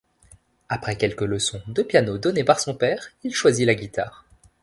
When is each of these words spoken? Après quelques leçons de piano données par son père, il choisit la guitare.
Après 0.67 0.95
quelques 0.95 1.21
leçons 1.21 1.61
de 1.67 1.83
piano 1.83 2.17
données 2.17 2.43
par 2.43 2.59
son 2.59 2.73
père, 2.73 3.09
il 3.23 3.35
choisit 3.35 3.67
la 3.67 3.75
guitare. 3.75 4.25